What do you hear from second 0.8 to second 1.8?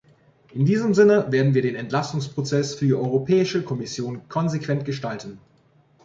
Sinne werden wir den